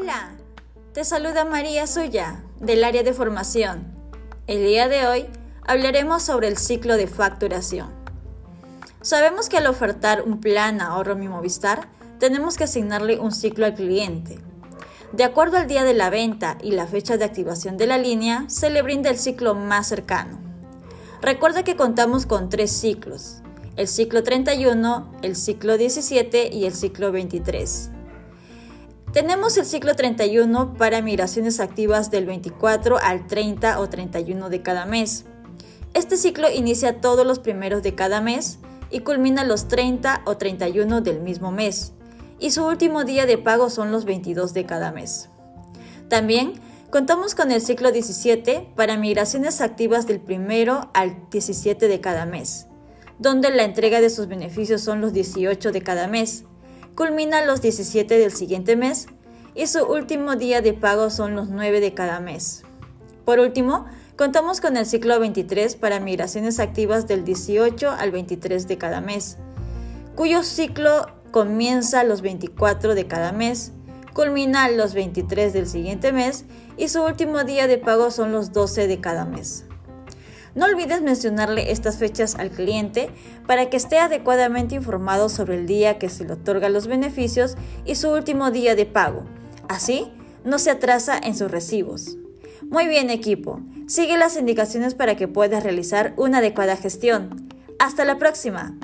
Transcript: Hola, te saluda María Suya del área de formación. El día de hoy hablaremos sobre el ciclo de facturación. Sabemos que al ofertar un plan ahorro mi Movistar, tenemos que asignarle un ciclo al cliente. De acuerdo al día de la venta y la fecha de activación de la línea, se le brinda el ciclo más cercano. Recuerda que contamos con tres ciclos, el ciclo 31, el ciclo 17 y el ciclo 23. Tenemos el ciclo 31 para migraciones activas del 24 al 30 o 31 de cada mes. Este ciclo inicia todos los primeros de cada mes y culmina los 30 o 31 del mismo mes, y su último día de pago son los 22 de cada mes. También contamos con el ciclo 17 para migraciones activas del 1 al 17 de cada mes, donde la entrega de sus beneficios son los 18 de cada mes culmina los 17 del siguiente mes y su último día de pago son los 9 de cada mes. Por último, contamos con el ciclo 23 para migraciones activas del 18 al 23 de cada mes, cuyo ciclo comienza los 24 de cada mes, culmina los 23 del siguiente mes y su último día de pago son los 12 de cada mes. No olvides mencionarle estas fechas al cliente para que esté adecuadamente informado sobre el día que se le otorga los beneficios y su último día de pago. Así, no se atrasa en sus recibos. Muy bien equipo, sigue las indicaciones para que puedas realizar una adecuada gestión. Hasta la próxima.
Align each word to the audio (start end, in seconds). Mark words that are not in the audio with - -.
Hola, 0.00 0.30
te 0.92 1.04
saluda 1.04 1.44
María 1.44 1.86
Suya 1.86 2.44
del 2.60 2.84
área 2.84 3.02
de 3.02 3.12
formación. 3.12 3.84
El 4.46 4.64
día 4.64 4.86
de 4.86 5.06
hoy 5.06 5.26
hablaremos 5.66 6.22
sobre 6.22 6.46
el 6.46 6.56
ciclo 6.56 6.96
de 6.96 7.08
facturación. 7.08 7.88
Sabemos 9.00 9.48
que 9.48 9.56
al 9.56 9.66
ofertar 9.66 10.22
un 10.22 10.40
plan 10.40 10.80
ahorro 10.80 11.16
mi 11.16 11.26
Movistar, 11.26 11.88
tenemos 12.20 12.56
que 12.56 12.64
asignarle 12.64 13.18
un 13.18 13.32
ciclo 13.32 13.66
al 13.66 13.74
cliente. 13.74 14.38
De 15.12 15.24
acuerdo 15.24 15.56
al 15.56 15.66
día 15.66 15.82
de 15.82 15.94
la 15.94 16.10
venta 16.10 16.58
y 16.62 16.72
la 16.72 16.86
fecha 16.86 17.16
de 17.16 17.24
activación 17.24 17.76
de 17.76 17.86
la 17.88 17.98
línea, 17.98 18.44
se 18.48 18.70
le 18.70 18.82
brinda 18.82 19.10
el 19.10 19.18
ciclo 19.18 19.54
más 19.54 19.88
cercano. 19.88 20.38
Recuerda 21.22 21.64
que 21.64 21.76
contamos 21.76 22.24
con 22.24 22.50
tres 22.50 22.70
ciclos, 22.70 23.38
el 23.76 23.88
ciclo 23.88 24.22
31, 24.22 25.18
el 25.22 25.34
ciclo 25.34 25.76
17 25.76 26.50
y 26.52 26.66
el 26.66 26.74
ciclo 26.74 27.10
23. 27.10 27.90
Tenemos 29.12 29.56
el 29.56 29.64
ciclo 29.64 29.96
31 29.96 30.74
para 30.74 31.00
migraciones 31.00 31.60
activas 31.60 32.10
del 32.10 32.26
24 32.26 32.98
al 32.98 33.26
30 33.26 33.80
o 33.80 33.88
31 33.88 34.50
de 34.50 34.60
cada 34.60 34.84
mes. 34.84 35.24
Este 35.94 36.18
ciclo 36.18 36.50
inicia 36.50 37.00
todos 37.00 37.26
los 37.26 37.38
primeros 37.38 37.82
de 37.82 37.94
cada 37.94 38.20
mes 38.20 38.58
y 38.90 39.00
culmina 39.00 39.44
los 39.44 39.66
30 39.66 40.22
o 40.26 40.36
31 40.36 41.00
del 41.00 41.20
mismo 41.20 41.50
mes, 41.50 41.94
y 42.38 42.50
su 42.50 42.66
último 42.66 43.04
día 43.04 43.24
de 43.24 43.38
pago 43.38 43.70
son 43.70 43.92
los 43.92 44.04
22 44.04 44.52
de 44.52 44.66
cada 44.66 44.92
mes. 44.92 45.30
También 46.10 46.60
contamos 46.90 47.34
con 47.34 47.50
el 47.50 47.62
ciclo 47.62 47.90
17 47.90 48.72
para 48.76 48.98
migraciones 48.98 49.62
activas 49.62 50.06
del 50.06 50.20
1 50.28 50.90
al 50.92 51.30
17 51.30 51.88
de 51.88 52.00
cada 52.02 52.26
mes, 52.26 52.66
donde 53.18 53.48
la 53.48 53.64
entrega 53.64 54.02
de 54.02 54.10
sus 54.10 54.28
beneficios 54.28 54.82
son 54.82 55.00
los 55.00 55.14
18 55.14 55.72
de 55.72 55.80
cada 55.80 56.08
mes 56.08 56.44
culmina 56.98 57.44
los 57.44 57.62
17 57.62 58.18
del 58.18 58.32
siguiente 58.32 58.74
mes 58.74 59.06
y 59.54 59.68
su 59.68 59.84
último 59.84 60.34
día 60.34 60.62
de 60.62 60.72
pago 60.72 61.10
son 61.10 61.36
los 61.36 61.48
9 61.48 61.78
de 61.78 61.94
cada 61.94 62.18
mes. 62.18 62.64
Por 63.24 63.38
último, 63.38 63.86
contamos 64.16 64.60
con 64.60 64.76
el 64.76 64.84
ciclo 64.84 65.20
23 65.20 65.76
para 65.76 66.00
migraciones 66.00 66.58
activas 66.58 67.06
del 67.06 67.24
18 67.24 67.88
al 67.88 68.10
23 68.10 68.66
de 68.66 68.78
cada 68.78 69.00
mes, 69.00 69.36
cuyo 70.16 70.42
ciclo 70.42 71.06
comienza 71.30 72.02
los 72.02 72.20
24 72.20 72.96
de 72.96 73.06
cada 73.06 73.30
mes, 73.30 73.70
culmina 74.12 74.68
los 74.68 74.94
23 74.94 75.52
del 75.52 75.68
siguiente 75.68 76.10
mes 76.10 76.46
y 76.76 76.88
su 76.88 77.04
último 77.04 77.44
día 77.44 77.68
de 77.68 77.78
pago 77.78 78.10
son 78.10 78.32
los 78.32 78.52
12 78.52 78.88
de 78.88 79.00
cada 79.00 79.24
mes. 79.24 79.66
No 80.58 80.64
olvides 80.64 81.02
mencionarle 81.02 81.70
estas 81.70 81.98
fechas 81.98 82.34
al 82.34 82.50
cliente 82.50 83.10
para 83.46 83.70
que 83.70 83.76
esté 83.76 83.98
adecuadamente 83.98 84.74
informado 84.74 85.28
sobre 85.28 85.54
el 85.54 85.68
día 85.68 86.00
que 86.00 86.08
se 86.08 86.24
le 86.24 86.32
otorga 86.32 86.68
los 86.68 86.88
beneficios 86.88 87.54
y 87.84 87.94
su 87.94 88.10
último 88.10 88.50
día 88.50 88.74
de 88.74 88.84
pago. 88.84 89.22
Así, 89.68 90.10
no 90.42 90.58
se 90.58 90.72
atrasa 90.72 91.16
en 91.16 91.36
sus 91.36 91.48
recibos. 91.48 92.16
Muy 92.62 92.88
bien 92.88 93.08
equipo, 93.08 93.60
sigue 93.86 94.18
las 94.18 94.36
indicaciones 94.36 94.96
para 94.96 95.16
que 95.16 95.28
puedas 95.28 95.62
realizar 95.62 96.12
una 96.16 96.38
adecuada 96.38 96.76
gestión. 96.76 97.48
Hasta 97.78 98.04
la 98.04 98.18
próxima. 98.18 98.76